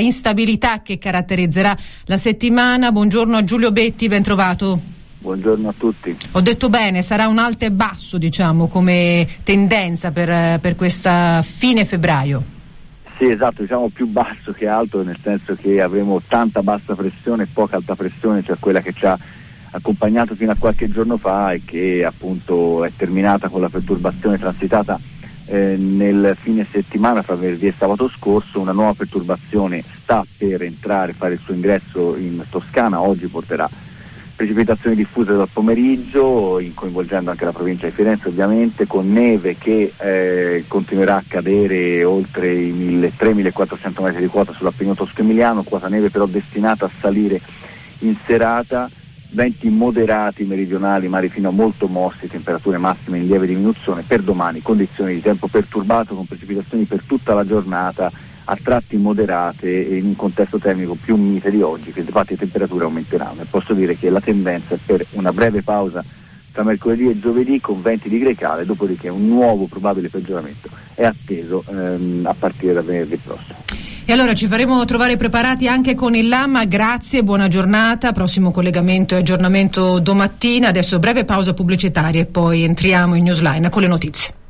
instabilità 0.00 0.82
che 0.82 0.98
caratterizzerà 0.98 1.76
la 2.04 2.16
settimana. 2.16 2.92
Buongiorno 2.92 3.36
a 3.36 3.44
Giulio 3.44 3.72
Betti, 3.72 4.08
ben 4.08 4.22
trovato. 4.22 4.80
Buongiorno 5.18 5.68
a 5.68 5.74
tutti. 5.76 6.16
Ho 6.32 6.40
detto 6.40 6.68
bene, 6.68 7.02
sarà 7.02 7.26
un 7.26 7.38
alto 7.38 7.64
e 7.64 7.72
basso, 7.72 8.18
diciamo, 8.18 8.68
come 8.68 9.26
tendenza 9.42 10.12
per, 10.12 10.60
per 10.60 10.76
questa 10.76 11.42
fine 11.42 11.84
febbraio. 11.84 12.54
Sì, 13.18 13.28
esatto, 13.28 13.62
diciamo 13.62 13.88
più 13.88 14.06
basso 14.06 14.52
che 14.52 14.68
alto, 14.68 15.02
nel 15.02 15.18
senso 15.22 15.56
che 15.56 15.80
avremo 15.80 16.20
tanta 16.28 16.62
bassa 16.62 16.94
pressione 16.94 17.44
e 17.44 17.48
poca 17.50 17.76
alta 17.76 17.94
pressione, 17.96 18.42
cioè 18.42 18.58
quella 18.58 18.80
che 18.80 18.92
ci 18.92 19.06
ha 19.06 19.18
accompagnato 19.70 20.34
fino 20.34 20.52
a 20.52 20.56
qualche 20.58 20.90
giorno 20.90 21.16
fa 21.16 21.52
e 21.52 21.62
che 21.64 22.04
appunto 22.04 22.84
è 22.84 22.92
terminata 22.96 23.48
con 23.48 23.62
la 23.62 23.68
perturbazione 23.68 24.38
transitata 24.38 25.00
eh, 25.46 25.76
nel 25.76 26.36
fine 26.40 26.66
settimana 26.70 27.22
fra 27.22 27.34
venerdì 27.34 27.66
e 27.66 27.74
sabato 27.78 28.08
scorso 28.08 28.60
una 28.60 28.72
nuova 28.72 28.94
perturbazione 28.94 29.82
sta 30.02 30.24
per 30.36 30.62
entrare, 30.62 31.12
fare 31.12 31.34
il 31.34 31.40
suo 31.44 31.54
ingresso 31.54 32.16
in 32.16 32.44
Toscana, 32.50 33.00
oggi 33.00 33.26
porterà 33.28 33.68
precipitazioni 34.36 34.94
diffuse 34.94 35.34
dal 35.34 35.48
pomeriggio, 35.50 36.62
coinvolgendo 36.74 37.30
anche 37.30 37.46
la 37.46 37.52
provincia 37.52 37.86
di 37.86 37.92
Firenze 37.92 38.28
ovviamente, 38.28 38.86
con 38.86 39.10
neve 39.10 39.56
che 39.56 39.94
eh, 39.96 40.64
continuerà 40.68 41.16
a 41.16 41.24
cadere 41.26 42.04
oltre 42.04 42.52
i 42.52 42.72
1300-1400 42.72 44.02
metri 44.02 44.20
di 44.20 44.26
quota 44.26 44.52
sull'Appennino 44.52 44.94
tosco-emiliano, 44.94 45.62
quota 45.62 45.88
neve 45.88 46.10
però 46.10 46.26
destinata 46.26 46.84
a 46.84 46.90
salire 47.00 47.40
in 48.00 48.14
serata 48.26 48.90
venti 49.30 49.68
moderati 49.68 50.44
meridionali, 50.44 51.08
mari 51.08 51.28
fino 51.28 51.48
a 51.48 51.52
molto 51.52 51.88
mossi, 51.88 52.28
temperature 52.28 52.78
massime 52.78 53.18
in 53.18 53.26
lieve 53.26 53.46
diminuzione, 53.46 54.02
per 54.02 54.22
domani 54.22 54.62
condizioni 54.62 55.14
di 55.14 55.20
tempo 55.20 55.48
perturbato 55.48 56.14
con 56.14 56.26
precipitazioni 56.26 56.84
per 56.84 57.02
tutta 57.06 57.34
la 57.34 57.46
giornata, 57.46 58.10
a 58.48 58.56
tratti 58.62 58.96
moderate 58.96 59.68
in 59.70 60.04
un 60.04 60.16
contesto 60.16 60.58
termico 60.58 60.94
più 60.94 61.16
mite 61.16 61.50
di 61.50 61.62
oggi, 61.62 61.92
che 61.92 62.00
infatti 62.00 62.32
le 62.32 62.38
temperature 62.38 62.84
aumenteranno. 62.84 63.42
E 63.42 63.46
posso 63.46 63.74
dire 63.74 63.96
che 63.96 64.08
la 64.08 64.20
tendenza 64.20 64.74
è 64.74 64.78
per 64.84 65.04
una 65.12 65.32
breve 65.32 65.62
pausa 65.62 66.04
tra 66.52 66.62
mercoledì 66.62 67.10
e 67.10 67.18
giovedì 67.18 67.60
con 67.60 67.82
venti 67.82 68.08
di 68.08 68.18
grecale, 68.18 68.64
dopodiché 68.64 69.08
un 69.08 69.26
nuovo 69.26 69.66
probabile 69.66 70.08
peggioramento 70.08 70.70
è 70.94 71.04
atteso 71.04 71.64
ehm, 71.68 72.24
a 72.24 72.34
partire 72.38 72.72
da 72.72 72.82
venerdì 72.82 73.16
prossimo. 73.16 73.65
E 74.08 74.12
allora 74.12 74.34
ci 74.34 74.46
faremo 74.46 74.84
trovare 74.84 75.16
preparati 75.16 75.66
anche 75.66 75.96
con 75.96 76.14
il 76.14 76.28
Lama, 76.28 76.64
grazie, 76.64 77.24
buona 77.24 77.48
giornata, 77.48 78.12
prossimo 78.12 78.52
collegamento 78.52 79.16
e 79.16 79.18
aggiornamento 79.18 79.98
domattina, 79.98 80.68
adesso 80.68 81.00
breve 81.00 81.24
pausa 81.24 81.54
pubblicitaria 81.54 82.20
e 82.20 82.26
poi 82.26 82.62
entriamo 82.62 83.16
in 83.16 83.24
Newsline 83.24 83.68
con 83.68 83.82
le 83.82 83.88
notizie. 83.88 84.45